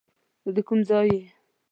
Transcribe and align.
ته 0.41 0.49
د 0.55 0.57
کوم 0.67 0.79
ځای 0.89 1.07
یې؟ 1.15 1.21